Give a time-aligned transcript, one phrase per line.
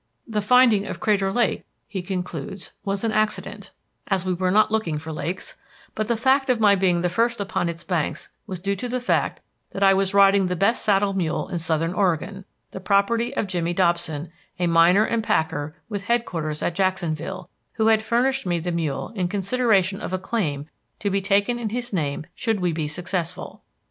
[0.25, 3.69] "The finding of Crater Lake," he concludes, "was an accident,
[4.07, 5.57] as we were not looking for lakes;
[5.93, 8.99] but the fact of my being the first upon its banks was due to the
[8.99, 9.41] fact
[9.73, 13.75] that I was riding the best saddle mule in southern Oregon, the property of Jimmy
[13.75, 19.09] Dobson, a miner and packer with headquarters at Jacksonville, who had furnished me the mule
[19.13, 23.61] in consideration of a claim to be taken in his name should we be successful.